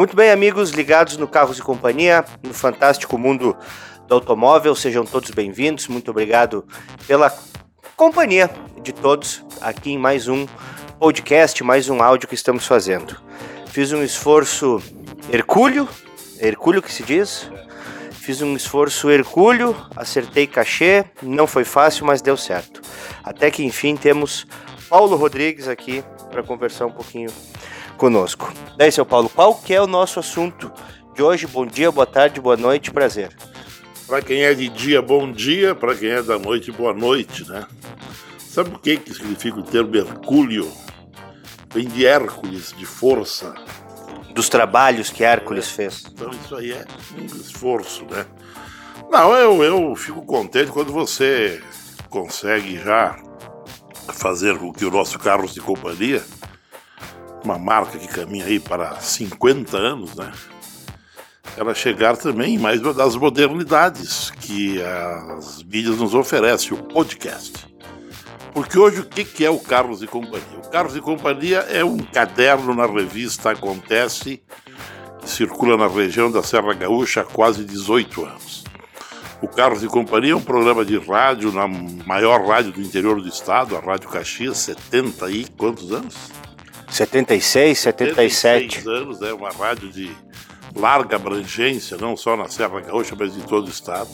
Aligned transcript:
Muito 0.00 0.16
bem, 0.16 0.30
amigos 0.30 0.70
ligados 0.70 1.18
no 1.18 1.28
Carros 1.28 1.58
e 1.58 1.62
Companhia, 1.62 2.24
no 2.42 2.54
fantástico 2.54 3.18
mundo 3.18 3.54
do 4.08 4.14
automóvel, 4.14 4.74
sejam 4.74 5.04
todos 5.04 5.30
bem-vindos. 5.30 5.88
Muito 5.88 6.10
obrigado 6.10 6.64
pela 7.06 7.30
companhia 7.96 8.48
de 8.82 8.94
todos 8.94 9.44
aqui 9.60 9.92
em 9.92 9.98
mais 9.98 10.26
um 10.26 10.46
podcast, 10.98 11.62
mais 11.62 11.90
um 11.90 12.02
áudio 12.02 12.26
que 12.26 12.34
estamos 12.34 12.66
fazendo. 12.66 13.14
Fiz 13.66 13.92
um 13.92 14.02
esforço 14.02 14.82
hercúleo, 15.30 15.86
hercúleo 16.40 16.80
que 16.80 16.90
se 16.90 17.02
diz? 17.02 17.50
Fiz 18.10 18.40
um 18.40 18.56
esforço 18.56 19.10
hercúleo, 19.10 19.76
acertei 19.94 20.46
cachê, 20.46 21.04
não 21.20 21.46
foi 21.46 21.64
fácil, 21.64 22.06
mas 22.06 22.22
deu 22.22 22.38
certo. 22.38 22.80
Até 23.22 23.50
que 23.50 23.62
enfim 23.62 23.96
temos 23.96 24.46
Paulo 24.88 25.14
Rodrigues 25.14 25.68
aqui 25.68 26.02
para 26.30 26.42
conversar 26.42 26.86
um 26.86 26.90
pouquinho 26.90 27.28
conosco. 28.00 28.50
Daí, 28.78 28.90
seu 28.90 29.04
Paulo, 29.04 29.28
qual 29.28 29.54
que 29.54 29.74
é 29.74 29.80
o 29.80 29.86
nosso 29.86 30.18
assunto 30.18 30.72
de 31.14 31.22
hoje? 31.22 31.46
Bom 31.46 31.66
dia, 31.66 31.92
boa 31.92 32.06
tarde, 32.06 32.40
boa 32.40 32.56
noite, 32.56 32.90
prazer. 32.90 33.36
Para 34.06 34.22
quem 34.22 34.42
é 34.42 34.54
de 34.54 34.70
dia, 34.70 35.02
bom 35.02 35.30
dia, 35.30 35.74
para 35.74 35.94
quem 35.94 36.08
é 36.08 36.22
da 36.22 36.38
noite, 36.38 36.72
boa 36.72 36.94
noite, 36.94 37.46
né? 37.46 37.66
Sabe 38.38 38.74
o 38.74 38.78
que, 38.78 38.96
que 38.96 39.12
significa 39.12 39.60
o 39.60 39.62
termo 39.62 39.94
Hercúleo? 39.94 40.72
Vem 41.74 41.86
de 41.86 42.06
Hércules, 42.06 42.74
de 42.76 42.86
força. 42.86 43.54
Dos 44.34 44.48
trabalhos 44.48 45.10
que 45.10 45.22
Hércules 45.22 45.66
é, 45.66 45.70
fez. 45.70 46.04
Então 46.10 46.30
isso 46.30 46.56
aí 46.56 46.72
é 46.72 46.86
um 47.20 47.26
esforço, 47.26 48.06
né? 48.06 48.24
Não, 49.10 49.34
eu, 49.34 49.62
eu 49.62 49.94
fico 49.94 50.22
contente 50.22 50.72
quando 50.72 50.90
você 50.90 51.62
consegue 52.08 52.78
já 52.78 53.18
fazer 54.08 54.56
com 54.56 54.72
que 54.72 54.86
o 54.86 54.90
nosso 54.90 55.18
Carros 55.18 55.52
de 55.52 55.60
Companhia 55.60 56.24
uma 57.44 57.58
marca 57.58 57.98
que 57.98 58.08
caminha 58.08 58.44
aí 58.44 58.60
para 58.60 59.00
50 59.00 59.76
anos, 59.76 60.14
né? 60.14 60.32
Ela 61.56 61.74
chegar 61.74 62.16
também 62.16 62.58
mais 62.58 62.80
das 62.80 63.16
modernidades 63.16 64.30
que 64.30 64.80
as 64.82 65.62
mídias 65.62 65.98
nos 65.98 66.14
oferecem, 66.14 66.72
o 66.72 66.82
podcast. 66.82 67.68
Porque 68.52 68.78
hoje 68.78 69.00
o 69.00 69.04
que 69.04 69.44
é 69.44 69.50
o 69.50 69.58
Carlos 69.58 70.02
e 70.02 70.06
Companhia? 70.06 70.58
O 70.58 70.68
Carlos 70.70 70.96
e 70.96 71.00
Companhia 71.00 71.58
é 71.70 71.84
um 71.84 71.98
caderno 71.98 72.74
na 72.74 72.86
revista 72.86 73.50
Acontece, 73.50 74.42
que 75.20 75.30
circula 75.30 75.76
na 75.76 75.86
região 75.86 76.30
da 76.30 76.42
Serra 76.42 76.74
Gaúcha 76.74 77.20
há 77.20 77.24
quase 77.24 77.64
18 77.64 78.24
anos. 78.24 78.64
O 79.42 79.48
Carlos 79.48 79.82
e 79.82 79.86
Companhia 79.86 80.32
é 80.32 80.36
um 80.36 80.42
programa 80.42 80.84
de 80.84 80.98
rádio 80.98 81.50
na 81.50 81.66
maior 81.66 82.46
rádio 82.46 82.72
do 82.72 82.82
interior 82.82 83.20
do 83.20 83.28
estado, 83.28 83.76
a 83.76 83.80
Rádio 83.80 84.10
Caxias, 84.10 84.58
70 84.58 85.30
e 85.30 85.46
quantos 85.56 85.90
anos? 85.92 86.14
76, 87.00 87.78
77. 87.78 88.82
76 88.82 88.86
anos, 88.86 89.22
é 89.22 89.32
uma 89.32 89.48
rádio 89.48 89.90
de 89.90 90.10
larga 90.76 91.16
abrangência, 91.16 91.96
não 91.96 92.14
só 92.14 92.36
na 92.36 92.46
Serra 92.46 92.78
Gaúcha, 92.78 93.16
mas 93.18 93.34
em 93.34 93.40
todo 93.40 93.68
o 93.68 93.70
estado. 93.70 94.10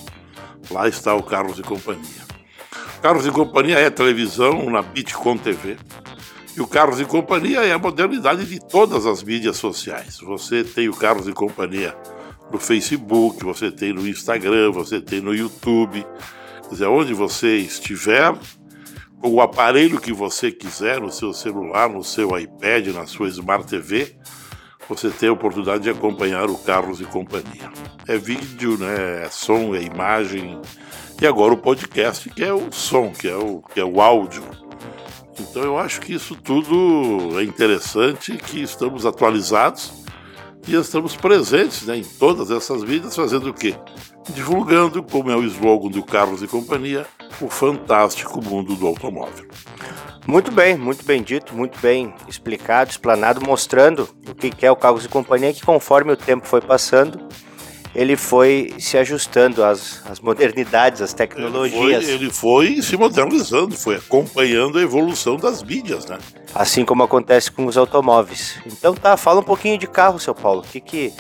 Lá 0.70 0.86
está 0.86 1.12
o 1.12 1.22
Carlos 1.22 1.58
e 1.58 1.62
Companhia. 1.62 2.24
Carlos 3.02 3.26
e 3.26 3.30
Companhia 3.32 3.80
é 3.80 3.90
televisão 3.90 4.70
na 4.70 4.82
Bitcom 4.82 5.36
TV. 5.36 5.76
E 6.56 6.60
o 6.60 6.66
Carlos 6.68 7.00
e 7.00 7.04
Companhia 7.04 7.64
é 7.64 7.72
a 7.72 7.78
modernidade 7.78 8.44
de 8.44 8.60
todas 8.60 9.04
as 9.04 9.20
mídias 9.20 9.56
sociais. 9.56 10.18
Você 10.20 10.62
tem 10.62 10.88
o 10.88 10.94
Carlos 10.94 11.26
e 11.26 11.32
Companhia 11.32 11.96
no 12.52 12.58
Facebook, 12.60 13.44
você 13.44 13.68
tem 13.68 13.92
no 13.92 14.06
Instagram, 14.06 14.70
você 14.70 15.00
tem 15.00 15.20
no 15.20 15.34
YouTube. 15.34 16.06
Quer 16.62 16.70
dizer, 16.70 16.86
onde 16.86 17.12
você 17.12 17.56
estiver, 17.56 18.32
com 19.20 19.30
o 19.30 19.40
aparelho 19.40 20.00
que 20.00 20.12
você 20.12 20.50
quiser, 20.50 21.00
no 21.00 21.10
seu 21.10 21.32
celular, 21.32 21.88
no 21.88 22.04
seu 22.04 22.38
iPad, 22.38 22.88
na 22.88 23.06
sua 23.06 23.28
Smart 23.28 23.66
TV, 23.66 24.16
você 24.88 25.10
tem 25.10 25.28
a 25.28 25.32
oportunidade 25.32 25.82
de 25.82 25.90
acompanhar 25.90 26.48
o 26.48 26.56
Carlos 26.58 27.00
e 27.00 27.04
Companhia. 27.04 27.70
É 28.06 28.16
vídeo, 28.16 28.78
né? 28.78 29.24
é 29.24 29.28
som, 29.30 29.74
é 29.74 29.82
imagem. 29.82 30.60
E 31.20 31.26
agora 31.26 31.54
o 31.54 31.58
podcast, 31.58 32.30
que 32.30 32.44
é 32.44 32.52
o 32.52 32.70
som, 32.70 33.10
que 33.10 33.26
é 33.26 33.34
o, 33.34 33.62
que 33.62 33.80
é 33.80 33.84
o 33.84 34.00
áudio. 34.00 34.44
Então 35.40 35.62
eu 35.62 35.78
acho 35.78 36.00
que 36.00 36.14
isso 36.14 36.36
tudo 36.36 37.38
é 37.38 37.42
interessante, 37.42 38.36
que 38.36 38.62
estamos 38.62 39.04
atualizados 39.04 39.92
e 40.68 40.74
estamos 40.74 41.16
presentes 41.16 41.86
né, 41.86 41.96
em 41.96 42.04
todas 42.04 42.50
essas 42.50 42.84
mídias, 42.84 43.14
fazendo 43.14 43.50
o 43.50 43.54
quê? 43.54 43.74
Divulgando, 44.34 45.02
como 45.02 45.30
é 45.30 45.36
o 45.36 45.44
slogan 45.44 45.90
do 45.90 46.02
Carlos 46.02 46.42
e 46.42 46.46
Companhia, 46.46 47.06
o 47.40 47.48
fantástico 47.48 48.42
mundo 48.42 48.74
do 48.74 48.86
automóvel. 48.86 49.46
Muito 50.26 50.50
bem, 50.50 50.76
muito 50.76 51.04
bem 51.04 51.22
dito, 51.22 51.54
muito 51.54 51.78
bem 51.78 52.12
explicado, 52.26 52.90
explanado, 52.90 53.40
mostrando 53.40 54.08
o 54.28 54.34
que 54.34 54.66
é 54.66 54.70
o 54.70 54.76
Carros 54.76 55.04
e 55.04 55.08
Companhia, 55.08 55.52
que 55.52 55.64
conforme 55.64 56.12
o 56.12 56.16
tempo 56.16 56.46
foi 56.46 56.60
passando, 56.60 57.28
ele 57.94 58.16
foi 58.16 58.74
se 58.78 58.98
ajustando 58.98 59.64
às, 59.64 60.02
às 60.10 60.20
modernidades, 60.20 61.00
às 61.00 61.14
tecnologias. 61.14 62.08
Ele 62.08 62.30
foi, 62.30 62.64
ele 62.64 62.76
foi, 62.76 62.82
se 62.82 62.96
modernizando, 62.96 63.76
foi 63.76 63.96
acompanhando 63.96 64.78
a 64.78 64.82
evolução 64.82 65.36
das 65.36 65.62
mídias, 65.62 66.04
né? 66.06 66.18
Assim 66.54 66.84
como 66.84 67.02
acontece 67.02 67.50
com 67.50 67.64
os 67.64 67.76
automóveis. 67.76 68.58
Então 68.66 68.94
tá, 68.94 69.16
fala 69.16 69.40
um 69.40 69.44
pouquinho 69.44 69.78
de 69.78 69.86
carro, 69.86 70.18
seu 70.18 70.34
Paulo. 70.34 70.60
O 70.60 70.64
que, 70.64 70.80
que 70.80 71.12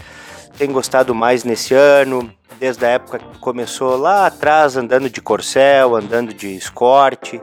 tem 0.56 0.72
gostado 0.72 1.14
mais 1.14 1.44
nesse 1.44 1.74
ano? 1.74 2.32
desde 2.58 2.84
a 2.84 2.88
época 2.88 3.18
que 3.18 3.38
começou 3.38 3.96
lá 3.96 4.26
atrás, 4.26 4.76
andando 4.76 5.08
de 5.08 5.20
Corcel, 5.20 5.94
andando 5.94 6.32
de 6.32 6.56
Escort 6.56 7.34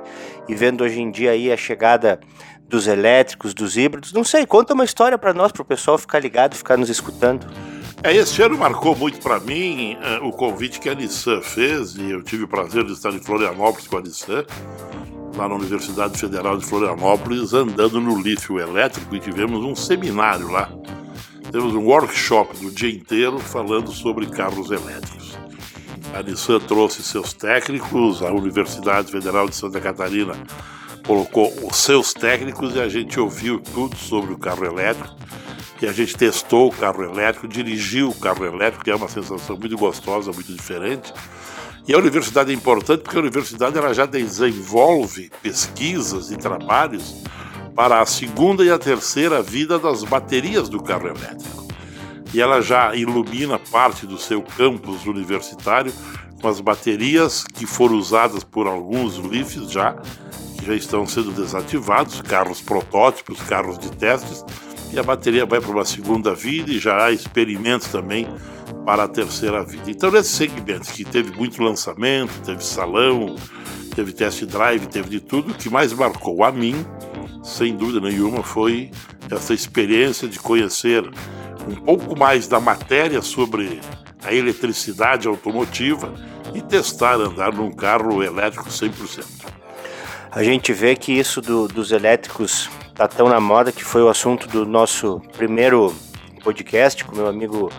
e 0.47 0.55
vendo 0.55 0.83
hoje 0.83 0.99
em 0.99 1.09
dia 1.09 1.31
aí 1.31 1.51
a 1.51 1.57
chegada 1.57 2.19
dos 2.67 2.87
elétricos, 2.87 3.53
dos 3.53 3.77
híbridos. 3.77 4.11
Não 4.13 4.23
sei, 4.23 4.45
conta 4.45 4.73
uma 4.73 4.83
história 4.83 5.17
para 5.17 5.33
nós, 5.33 5.51
para 5.51 5.61
o 5.61 5.65
pessoal 5.65 5.97
ficar 5.97 6.19
ligado, 6.19 6.55
ficar 6.55 6.77
nos 6.77 6.89
escutando. 6.89 7.45
É, 8.03 8.13
esse 8.13 8.41
ano 8.41 8.57
marcou 8.57 8.95
muito 8.95 9.19
para 9.19 9.39
mim 9.39 9.95
uh, 9.95 10.27
o 10.27 10.31
convite 10.31 10.79
que 10.79 10.89
a 10.89 10.95
Nissan 10.95 11.41
fez 11.41 11.95
e 11.95 12.11
eu 12.11 12.21
tive 12.21 12.43
o 12.43 12.47
prazer 12.47 12.83
de 12.83 12.91
estar 12.91 13.11
em 13.11 13.19
Florianópolis 13.19 13.87
com 13.87 13.97
a 13.97 14.01
Nissan, 14.01 14.43
lá 15.37 15.47
na 15.47 15.55
Universidade 15.55 16.17
Federal 16.19 16.57
de 16.57 16.65
Florianópolis, 16.65 17.53
andando 17.53 18.01
no 18.01 18.19
lítio 18.19 18.59
elétrico 18.59 19.15
e 19.15 19.19
tivemos 19.19 19.63
um 19.63 19.75
seminário 19.75 20.51
lá 20.51 20.69
temos 21.53 21.75
um 21.75 21.85
workshop 21.85 22.57
do 22.57 22.71
dia 22.71 22.89
inteiro 22.89 23.37
falando 23.37 23.91
sobre 23.91 24.25
carros 24.25 24.71
elétricos. 24.71 25.37
A 26.11 26.23
Nissan 26.23 26.59
trouxe 26.59 27.03
seus 27.03 27.31
técnicos, 27.31 28.23
a 28.23 28.31
Universidade 28.31 29.11
Federal 29.11 29.47
de 29.47 29.55
Santa 29.55 29.79
Catarina 29.79 30.33
colocou 31.05 31.53
os 31.63 31.75
seus 31.75 32.11
técnicos 32.11 32.75
e 32.75 32.79
a 32.79 32.89
gente 32.89 33.19
ouviu 33.19 33.59
tudo 33.59 33.95
sobre 33.95 34.33
o 34.33 34.37
carro 34.37 34.65
elétrico. 34.65 35.15
E 35.79 35.85
a 35.85 35.91
gente 35.91 36.17
testou 36.17 36.69
o 36.69 36.75
carro 36.75 37.03
elétrico, 37.03 37.47
dirigiu 37.47 38.09
o 38.09 38.15
carro 38.15 38.45
elétrico, 38.45 38.83
que 38.83 38.89
é 38.89 38.95
uma 38.95 39.09
sensação 39.09 39.55
muito 39.55 39.77
gostosa, 39.77 40.31
muito 40.31 40.51
diferente. 40.51 41.13
E 41.87 41.93
a 41.93 41.99
universidade 41.99 42.49
é 42.49 42.55
importante 42.55 43.03
porque 43.03 43.17
a 43.17 43.21
universidade 43.21 43.77
ela 43.77 43.93
já 43.93 44.07
desenvolve 44.07 45.29
pesquisas 45.43 46.31
e 46.31 46.35
trabalhos 46.35 47.21
para 47.75 48.01
a 48.01 48.05
segunda 48.05 48.63
e 48.63 48.69
a 48.69 48.77
terceira 48.77 49.41
vida 49.41 49.79
das 49.79 50.03
baterias 50.03 50.69
do 50.69 50.81
carro 50.81 51.07
elétrico. 51.07 51.67
E 52.33 52.41
ela 52.41 52.61
já 52.61 52.95
ilumina 52.95 53.59
parte 53.59 54.05
do 54.05 54.17
seu 54.17 54.41
campus 54.41 55.05
universitário 55.05 55.93
com 56.41 56.47
as 56.47 56.59
baterias 56.59 57.43
que 57.43 57.65
foram 57.65 57.95
usadas 57.95 58.43
por 58.43 58.67
alguns 58.67 59.15
LIFs 59.17 59.71
já, 59.71 59.95
que 60.57 60.65
já 60.65 60.75
estão 60.75 61.07
sendo 61.07 61.31
desativados, 61.31 62.21
carros 62.21 62.61
protótipos, 62.61 63.39
carros 63.41 63.79
de 63.79 63.91
testes, 63.91 64.43
e 64.91 64.99
a 64.99 65.03
bateria 65.03 65.45
vai 65.45 65.59
para 65.59 65.71
uma 65.71 65.85
segunda 65.85 66.35
vida 66.35 66.71
e 66.71 66.79
já 66.79 67.05
há 67.05 67.11
experimentos 67.11 67.87
também 67.87 68.27
para 68.85 69.05
a 69.05 69.07
terceira 69.07 69.63
vida. 69.63 69.89
Então, 69.89 70.11
nesse 70.11 70.29
segmento 70.29 70.91
que 70.91 71.03
teve 71.05 71.31
muito 71.35 71.63
lançamento, 71.63 72.31
teve 72.43 72.63
salão, 72.63 73.35
teve 73.95 74.11
test 74.11 74.43
drive, 74.45 74.85
teve 74.87 75.09
de 75.09 75.19
tudo, 75.19 75.51
o 75.51 75.55
que 75.55 75.69
mais 75.69 75.93
marcou 75.93 76.43
a 76.43 76.51
mim 76.51 76.85
sem 77.43 77.75
dúvida 77.75 77.99
nenhuma, 77.99 78.41
foi 78.41 78.89
essa 79.29 79.53
experiência 79.53 80.27
de 80.27 80.39
conhecer 80.39 81.03
um 81.67 81.75
pouco 81.75 82.17
mais 82.17 82.47
da 82.47 82.59
matéria 82.59 83.21
sobre 83.21 83.81
a 84.23 84.33
eletricidade 84.33 85.27
automotiva 85.27 86.13
e 86.53 86.61
testar 86.61 87.15
andar 87.15 87.53
num 87.53 87.71
carro 87.71 88.23
elétrico 88.23 88.69
100%. 88.69 89.25
A 90.31 90.41
gente 90.41 90.71
vê 90.73 90.95
que 90.95 91.11
isso 91.11 91.41
do, 91.41 91.67
dos 91.67 91.91
elétricos 91.91 92.69
está 92.87 93.07
tão 93.07 93.27
na 93.27 93.39
moda 93.39 93.71
que 93.71 93.83
foi 93.83 94.01
o 94.01 94.09
assunto 94.09 94.47
do 94.47 94.65
nosso 94.65 95.21
primeiro 95.35 95.93
podcast 96.43 97.03
com 97.03 97.15
meu 97.15 97.27
amigo 97.27 97.69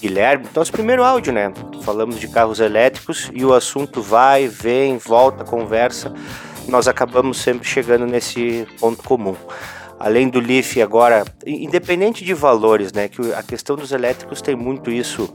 Guilherme, 0.00 0.46
nosso 0.54 0.72
primeiro 0.72 1.04
áudio, 1.04 1.32
né? 1.32 1.52
Falamos 1.82 2.18
de 2.18 2.26
carros 2.26 2.58
elétricos 2.58 3.30
e 3.32 3.44
o 3.44 3.54
assunto 3.54 4.02
vai, 4.02 4.48
vem, 4.48 4.98
volta, 4.98 5.44
conversa 5.44 6.12
nós 6.68 6.88
acabamos 6.88 7.38
sempre 7.38 7.66
chegando 7.66 8.06
nesse 8.06 8.66
ponto 8.78 9.02
comum. 9.02 9.36
Além 9.98 10.28
do 10.28 10.40
Leaf 10.40 10.78
agora, 10.82 11.24
independente 11.46 12.24
de 12.24 12.34
valores, 12.34 12.92
né, 12.92 13.08
que 13.08 13.32
a 13.34 13.42
questão 13.42 13.76
dos 13.76 13.92
elétricos 13.92 14.42
tem 14.42 14.56
muito 14.56 14.90
isso, 14.90 15.32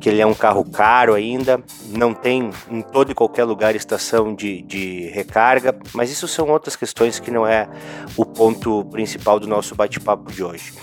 que 0.00 0.10
ele 0.10 0.20
é 0.20 0.26
um 0.26 0.34
carro 0.34 0.62
caro 0.62 1.14
ainda, 1.14 1.62
não 1.88 2.12
tem 2.12 2.50
em 2.70 2.82
todo 2.82 3.12
e 3.12 3.14
qualquer 3.14 3.44
lugar 3.44 3.74
estação 3.74 4.34
de, 4.34 4.60
de 4.60 5.08
recarga, 5.08 5.74
mas 5.94 6.10
isso 6.10 6.28
são 6.28 6.50
outras 6.50 6.76
questões 6.76 7.18
que 7.18 7.30
não 7.30 7.46
é 7.46 7.66
o 8.14 8.26
ponto 8.26 8.84
principal 8.86 9.40
do 9.40 9.46
nosso 9.46 9.74
bate-papo 9.74 10.30
de 10.30 10.44
hoje. 10.44 10.74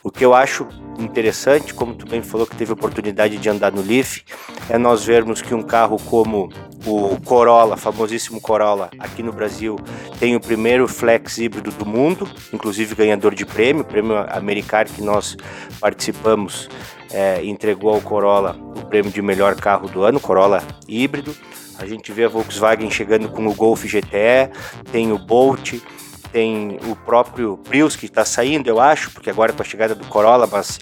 O 0.00 0.12
que 0.12 0.24
eu 0.24 0.32
acho 0.32 0.68
interessante, 0.98 1.74
como 1.74 1.94
tu 1.94 2.06
bem 2.08 2.22
falou 2.22 2.46
que 2.46 2.54
teve 2.54 2.72
oportunidade 2.72 3.36
de 3.36 3.48
andar 3.48 3.72
no 3.72 3.82
Leaf, 3.82 4.22
é 4.70 4.78
nós 4.78 5.04
vermos 5.04 5.42
que 5.42 5.52
um 5.52 5.62
carro 5.62 5.96
como 6.06 6.48
o 6.88 7.20
Corolla, 7.20 7.76
famosíssimo 7.76 8.40
Corolla, 8.40 8.88
aqui 8.98 9.22
no 9.22 9.32
Brasil, 9.32 9.78
tem 10.18 10.34
o 10.34 10.40
primeiro 10.40 10.88
flex 10.88 11.36
híbrido 11.36 11.70
do 11.70 11.84
mundo, 11.84 12.28
inclusive 12.52 12.94
ganhador 12.94 13.34
de 13.34 13.44
prêmio, 13.44 13.84
prêmio 13.84 14.16
americano 14.30 14.88
que 14.88 15.02
nós 15.02 15.36
participamos, 15.80 16.68
é, 17.12 17.44
entregou 17.44 17.94
ao 17.94 18.00
Corolla 18.00 18.56
o 18.76 18.86
prêmio 18.86 19.12
de 19.12 19.20
melhor 19.20 19.54
carro 19.56 19.88
do 19.88 20.02
ano, 20.02 20.18
Corolla 20.18 20.62
híbrido. 20.88 21.34
A 21.78 21.86
gente 21.86 22.10
vê 22.10 22.24
a 22.24 22.28
Volkswagen 22.28 22.90
chegando 22.90 23.28
com 23.28 23.46
o 23.46 23.54
Golf 23.54 23.84
GTE, 23.84 24.50
tem 24.90 25.12
o 25.12 25.18
Bolt, 25.18 25.74
tem 26.32 26.78
o 26.88 26.96
próprio 26.96 27.56
Prius 27.58 27.96
que 27.96 28.06
está 28.06 28.24
saindo, 28.24 28.68
eu 28.68 28.80
acho, 28.80 29.10
porque 29.12 29.30
agora 29.30 29.52
com 29.52 29.62
a 29.62 29.64
chegada 29.64 29.94
do 29.94 30.06
Corolla, 30.06 30.48
mas 30.50 30.78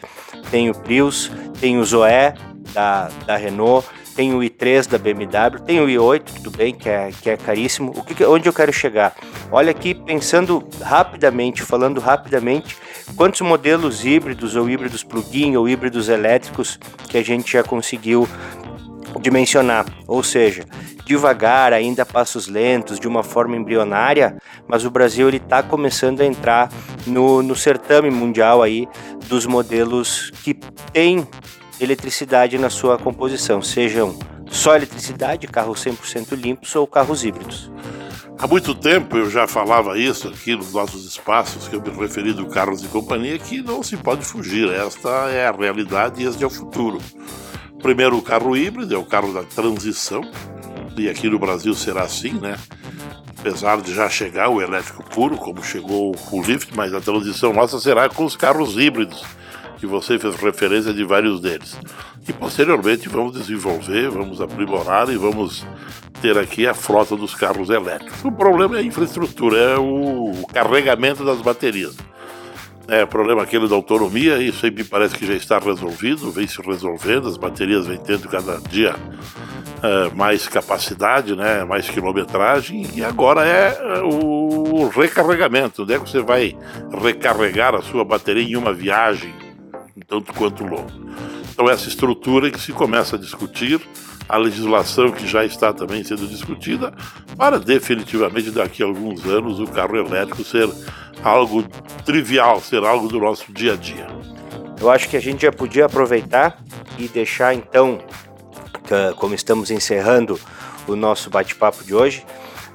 tem 0.51 0.71
o 0.71 0.75
Prius, 0.75 1.31
tem 1.61 1.79
o 1.79 1.85
Zoé 1.85 2.35
da, 2.73 3.11
da 3.27 3.37
Renault, 3.37 3.87
tem 4.17 4.35
o 4.35 4.39
i3 4.39 4.89
da 4.89 4.97
BMW, 4.97 5.61
tem 5.65 5.79
o 5.79 5.87
i8, 5.87 6.23
tudo 6.37 6.51
bem, 6.51 6.75
que 6.75 6.89
é, 6.89 7.11
que 7.21 7.29
é 7.29 7.37
caríssimo. 7.37 7.93
O 7.95 8.03
que, 8.03 8.25
onde 8.25 8.49
eu 8.49 8.53
quero 8.53 8.73
chegar? 8.73 9.15
Olha 9.53 9.71
aqui, 9.71 9.95
pensando 9.95 10.67
rapidamente, 10.81 11.63
falando 11.63 12.01
rapidamente, 12.01 12.77
quantos 13.15 13.43
modelos 13.43 14.07
híbridos 14.07 14.57
ou 14.57 14.71
híbridos 14.71 15.05
plug-in 15.05 15.57
ou 15.57 15.69
híbridos 15.69 16.09
elétricos 16.09 16.81
que 17.11 17.19
a 17.19 17.23
gente 17.23 17.53
já 17.53 17.63
conseguiu 17.63 18.27
dimensionar, 19.21 19.85
ou 20.07 20.23
seja, 20.23 20.65
devagar, 21.05 21.73
ainda 21.73 22.05
passos 22.05 22.49
lentos, 22.49 22.99
de 22.99 23.07
uma 23.07 23.23
forma 23.23 23.57
embrionária, 23.57 24.37
mas 24.67 24.85
o 24.85 24.91
Brasil 24.91 25.29
ele 25.29 25.37
está 25.37 25.63
começando 25.63 26.21
a 26.21 26.27
entrar 26.27 26.71
no, 27.07 27.43
no 27.43 27.55
certame 27.55 28.11
mundial 28.11 28.63
aí 28.63 28.89
dos 29.29 29.47
modelos 29.47 30.31
que 30.43 30.55
têm 30.93 31.27
eletricidade 31.81 32.59
na 32.59 32.71
sua 32.71 32.99
composição, 32.99 33.61
sejam 33.61 34.19
só 34.51 34.77
eletricidade, 34.77 35.47
carros 35.47 35.85
100% 35.85 36.33
limpos 36.33 36.75
ou 36.75 36.87
carros 36.87 37.25
híbridos. 37.25 37.71
Há 38.39 38.47
muito 38.47 38.75
tempo 38.75 39.17
eu 39.17 39.31
já 39.31 39.49
falava 39.49 39.99
isso 39.99 40.29
aqui 40.29 40.55
nos 40.55 40.73
nossos 40.73 41.07
espaços, 41.07 41.69
que 41.69 41.75
eu 41.75 41.81
me 41.81 41.91
referi 41.91 42.35
do 42.35 42.47
Carros 42.47 42.85
e 42.85 42.89
Companhia, 42.89 43.39
que 43.39 43.63
não 43.63 43.83
se 43.83 43.97
pode 43.97 44.25
fugir. 44.27 44.69
Esta 44.71 45.09
é 45.31 45.47
a 45.47 45.53
realidade 45.53 46.23
e 46.23 46.27
este 46.27 46.45
é 46.45 46.47
o 46.47 46.51
futuro. 46.51 47.01
Primeiro, 47.81 48.17
o 48.19 48.23
carro 48.23 48.55
híbrido, 48.55 48.95
é 48.95 48.99
o 48.99 49.05
carro 49.05 49.33
da 49.33 49.43
transição, 49.43 50.21
e 50.99 51.09
aqui 51.09 51.31
no 51.31 51.39
Brasil 51.39 51.75
será 51.75 52.03
assim, 52.03 52.33
né? 52.33 52.59
Apesar 53.39 53.81
de 53.81 53.95
já 53.95 54.09
chegar 54.09 54.51
o 54.51 54.61
elétrico 54.61 55.03
puro, 55.05 55.37
como 55.39 55.63
chegou 55.63 56.15
o 56.31 56.43
Lift, 56.43 56.77
mas 56.77 56.93
a 56.93 57.01
transição 57.01 57.55
nossa 57.55 57.81
será 57.81 58.09
com 58.09 58.25
os 58.25 58.37
carros 58.37 58.77
híbridos 58.77 59.25
que 59.79 59.87
você 59.87 60.19
fez 60.19 60.35
referência 60.37 60.93
de 60.93 61.05
vários 61.05 61.41
deles. 61.41 61.79
E 62.29 62.33
posteriormente 62.33 63.09
vamos 63.09 63.35
desenvolver, 63.35 64.11
vamos 64.11 64.41
aprimorar 64.41 65.09
e 65.09 65.17
vamos 65.17 65.65
ter 66.21 66.37
aqui 66.39 66.67
a 66.67 66.75
frota 66.75 67.17
dos 67.17 67.35
carros 67.35 67.71
elétricos. 67.71 68.25
O 68.25 68.33
problema 68.33 68.77
é 68.77 68.81
a 68.81 68.83
infraestrutura, 68.83 69.57
é 69.57 69.79
o 69.79 70.33
carregamento 70.53 71.25
das 71.25 71.41
baterias. 71.41 71.97
É 72.89 73.05
problema 73.05 73.43
aquele 73.43 73.69
da 73.69 73.75
autonomia, 73.75 74.39
isso 74.39 74.65
aí 74.65 74.71
me 74.71 74.85
parece 74.85 75.17
que 75.17 75.27
já 75.27 75.35
está 75.35 75.59
resolvido, 75.59 76.31
vem 76.31 76.47
se 76.47 76.63
resolvendo, 76.63 77.27
as 77.27 77.37
baterias 77.37 77.85
vêm 77.87 77.99
tendo 77.99 78.29
cada 78.29 78.59
dia 78.61 78.95
é, 79.83 80.15
mais 80.15 80.47
capacidade, 80.47 81.35
né, 81.35 81.65
mais 81.65 81.91
quilometragem, 81.91 82.87
e 82.95 83.05
agora 83.05 83.45
é, 83.45 83.77
é 83.99 84.03
o 84.03 84.89
recarregamento, 84.89 85.83
onde 85.83 85.95
é 85.95 85.99
que 85.99 86.09
você 86.09 86.21
vai 86.21 86.57
recarregar 87.03 87.75
a 87.75 87.83
sua 87.83 88.05
bateria 88.05 88.45
em 88.45 88.57
uma 88.57 88.73
viagem, 88.73 89.35
tanto 90.07 90.33
quanto 90.33 90.65
longo. 90.65 90.91
Então, 91.53 91.69
essa 91.69 91.89
estrutura 91.89 92.51
que 92.51 92.61
se 92.61 92.73
começa 92.73 93.17
a 93.17 93.19
discutir, 93.19 93.81
a 94.29 94.37
legislação 94.37 95.11
que 95.11 95.27
já 95.27 95.45
está 95.45 95.73
também 95.73 96.05
sendo 96.05 96.27
discutida, 96.27 96.93
para 97.37 97.59
definitivamente 97.59 98.51
daqui 98.51 98.83
a 98.83 98.87
alguns 98.87 99.25
anos 99.25 99.59
o 99.59 99.67
carro 99.67 99.97
elétrico 99.97 100.45
ser 100.45 100.69
algo 101.23 101.65
trivial, 102.05 102.61
ser 102.61 102.85
algo 102.85 103.09
do 103.09 103.19
nosso 103.19 103.53
dia 103.53 103.73
a 103.73 103.77
dia. 103.77 104.07
Eu 104.81 104.91
acho 104.91 105.09
que 105.09 105.17
a 105.17 105.21
gente 105.21 105.43
já 105.43 105.53
podia 105.53 105.87
aproveitar 105.87 106.63
e 106.99 107.09
deixar 107.09 107.55
então, 107.55 107.99
como 109.17 109.35
estamos 109.35 109.71
encerrando 109.71 110.39
o 110.87 110.95
nosso 110.95 111.31
bate-papo 111.31 111.83
de 111.83 111.95
hoje, 111.95 112.25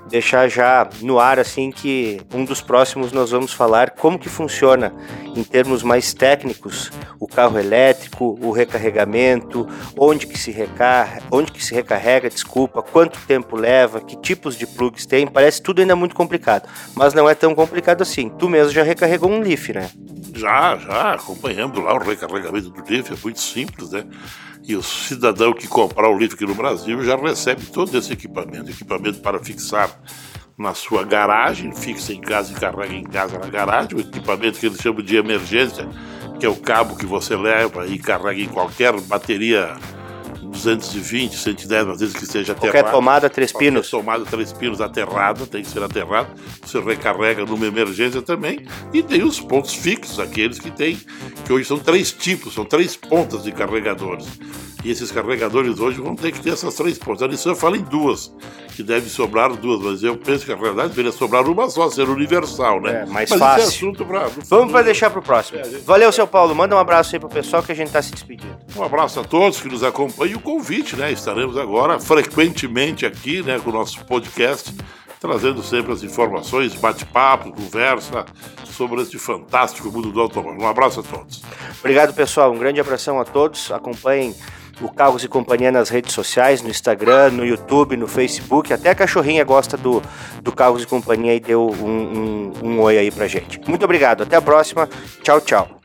deixar 0.10 0.50
já 0.50 0.90
no 1.02 1.20
ar 1.20 1.40
assim 1.40 1.72
que 1.72 2.20
um 2.34 2.44
dos 2.44 2.62
próximos 2.62 3.12
nós 3.12 3.32
vamos 3.32 3.54
falar 3.54 3.92
como 3.92 4.20
que 4.20 4.30
funciona 4.30 4.94
em 5.36 5.44
termos 5.44 5.84
mais 5.84 6.14
técnicos 6.14 6.92
o 7.20 7.28
carro 7.28 7.58
elétrico, 7.58 8.38
o 8.42 8.52
recarregamento, 8.52 9.68
onde 9.98 10.28
que 10.28 10.38
se 10.38 10.52
recarrega, 10.52 11.24
onde 11.32 11.52
que 11.52 11.64
se 11.64 11.74
recarrega, 11.74 12.30
desculpa, 12.30 12.82
quanto 12.82 13.20
tempo 13.28 13.56
leva, 13.56 14.02
que 14.02 14.18
tipos 14.18 14.58
de 14.58 14.66
plugs 14.66 15.06
tem, 15.06 15.28
parece 15.28 15.62
tudo 15.62 15.82
ainda 15.82 15.96
muito 15.96 16.16
complicado, 16.16 16.68
mas 16.96 17.14
não 17.14 17.30
é 17.30 17.36
tão 17.36 17.54
complicado 17.54 18.02
assim. 18.02 18.30
Tu 18.30 18.50
mesmo 18.50 18.74
já 18.74 18.84
recarregou 18.84 19.30
um 19.30 19.40
Leaf, 19.40 19.70
né? 19.70 19.90
Já, 20.34 20.78
já, 20.78 21.14
acompanhando 21.14 21.82
lá 21.82 21.94
o 21.94 22.00
recarregamento 22.00 22.70
do 22.70 22.84
Leaf, 22.90 23.12
é 23.12 23.16
muito 23.22 23.40
simples, 23.40 23.92
né? 23.92 24.04
E 24.64 24.76
o 24.76 24.84
cidadão 24.84 25.54
que 25.54 25.68
comprar 25.68 26.10
o 26.10 26.18
livro 26.18 26.36
aqui 26.36 26.46
no 26.46 26.56
Brasil 26.56 27.04
já 27.04 27.16
recebe 27.16 27.66
todo 27.66 27.98
esse 27.98 28.14
equipamento. 28.14 28.70
Equipamento 28.70 29.20
para 29.20 29.40
fixar 29.40 29.90
na 30.58 30.74
sua 30.74 31.04
garagem, 31.04 31.74
fixa 31.74 32.14
em 32.14 32.22
casa 32.22 32.54
e 32.54 32.56
carrega 32.56 32.94
em 32.94 33.04
casa 33.04 33.40
na 33.40 33.48
garagem, 33.48 33.98
o 33.98 34.02
equipamento 34.02 34.60
que 34.60 34.68
eles 34.68 34.80
chamam 34.80 35.02
de 35.02 35.16
emergência, 35.16 35.90
que 36.40 36.46
é 36.46 36.50
o 36.50 36.56
cabo 36.56 36.96
que 36.96 37.06
você 37.06 37.36
leva 37.36 37.88
e 37.88 37.98
carrega 37.98 38.42
em 38.42 38.48
qualquer 38.48 39.00
bateria 39.02 39.76
220, 40.52 41.38
110, 41.38 41.88
às 41.88 42.00
vezes 42.00 42.16
que 42.16 42.26
seja 42.26 42.52
aterrado. 42.52 42.74
Qualquer 42.74 42.92
tomada 42.92 43.30
três 43.30 43.52
pinos. 43.52 43.90
Qualquer 43.90 44.06
tomada 44.06 44.26
três 44.26 44.54
pinos 44.54 44.82
aterrada, 44.82 45.48
tem 45.48 45.64
que 45.64 45.70
ser 45.70 45.82
aterrado. 45.82 46.30
Você 46.64 46.80
recarrega 46.80 47.46
numa 47.46 47.66
emergência 47.66 48.22
também. 48.22 48.66
E 48.94 49.02
tem 49.02 49.24
os 49.24 49.40
pontos 49.40 49.74
fixos, 49.74 50.20
aqueles 50.20 50.60
que 50.60 50.70
tem, 50.72 51.00
que 51.46 51.54
hoje 51.54 51.66
são 51.66 51.80
três 51.80 52.12
tipos, 52.12 52.54
são 52.54 52.66
três 52.66 52.96
pontas 52.96 53.44
de 53.44 53.52
carregadores. 53.52 54.28
E 54.84 54.90
esses 54.92 55.12
carregadores 55.12 55.80
hoje 55.80 56.02
vão 56.02 56.16
ter 56.16 56.32
que 56.32 56.40
ter 56.40 56.52
essas 56.52 56.76
três 56.76 56.98
pontas. 56.98 57.24
A 57.24 57.28
Nissan 57.28 57.56
fala 57.56 57.78
em 57.78 57.84
duas, 57.84 58.34
que 58.76 58.82
deve 58.84 59.10
sobrar 59.10 59.54
duas, 59.56 59.82
mas 59.82 60.04
eu 60.04 60.18
penso 60.18 60.46
que 60.46 60.52
a 60.52 60.56
realidade 60.56 60.90
deveria 60.90 61.12
sobrar 61.12 61.48
uma 61.48 61.70
só, 61.70 61.90
ser 61.90 62.10
universal, 62.10 62.82
né? 62.82 63.04
É, 63.04 63.06
mais 63.06 63.30
mas 63.30 63.40
fácil. 63.40 63.64
Esse 63.64 63.76
é 63.76 63.78
assunto 63.78 64.06
pra, 64.06 64.30
Vamos 64.46 64.72
para 64.72 64.82
deixar 64.84 65.10
para 65.10 65.20
o 65.20 65.24
próximo. 65.24 65.60
É, 65.60 65.64
gente... 65.64 65.84
Valeu, 65.84 66.12
seu 66.12 66.26
Paulo. 66.26 66.56
Manda 66.56 66.76
um 66.76 66.80
abraço 66.80 67.16
aí 67.16 67.20
pro 67.20 67.30
pessoal 67.30 67.62
que 67.62 67.72
a 67.72 67.76
gente 67.76 67.88
está 67.88 68.02
se 68.02 68.12
despedindo. 68.12 68.58
Um 68.76 68.84
abraço 68.84 69.20
a 69.20 69.24
todos 69.24 69.62
que 69.62 69.68
nos 69.68 69.84
acompanham 69.84 70.34
e 70.34 70.36
o 70.36 70.40
convite, 70.40 70.96
né? 70.96 71.12
Estaremos 71.12 71.58
agora 71.58 72.00
frequentemente 72.00 73.06
aqui, 73.06 73.44
né, 73.44 73.60
com 73.60 73.70
o 73.70 73.74
nosso 73.74 74.04
podcast 74.06 74.74
trazendo 75.22 75.62
sempre 75.62 75.94
as 75.94 76.02
informações, 76.02 76.74
bate-papo, 76.74 77.52
conversa 77.52 78.26
sobre 78.66 79.04
este 79.04 79.20
fantástico 79.20 79.92
mundo 79.92 80.12
do 80.12 80.20
automóvel. 80.20 80.60
Um 80.60 80.68
abraço 80.68 81.02
a 81.02 81.04
todos. 81.04 81.44
Obrigado, 81.80 82.12
pessoal. 82.12 82.52
Um 82.52 82.58
grande 82.58 82.80
abração 82.80 83.20
a 83.20 83.24
todos. 83.24 83.72
Acompanhem 83.72 84.36
o 84.82 84.90
Carros 84.90 85.24
e 85.24 85.28
Companhia 85.28 85.72
nas 85.72 85.90
redes 85.90 86.14
sociais, 86.14 86.62
no 86.62 86.70
Instagram, 86.70 87.32
no 87.32 87.46
YouTube, 87.46 87.96
no 87.98 88.08
Facebook. 88.08 88.74
Até 88.74 88.90
a 88.90 88.96
cachorrinha 88.96 89.44
gosta 89.44 89.78
do, 89.78 90.02
do 90.42 90.52
Carros 90.52 90.84
e 90.84 90.88
Companhia 90.88 91.36
e 91.36 91.40
deu 91.40 91.70
um, 91.70 91.86
um, 91.86 92.54
um 92.64 92.80
oi 92.82 92.98
aí 92.98 93.12
pra 93.12 93.28
gente. 93.28 93.60
Muito 93.68 93.84
obrigado, 93.86 94.24
até 94.24 94.36
a 94.36 94.42
próxima. 94.42 94.90
Tchau, 95.24 95.40
tchau. 95.42 95.81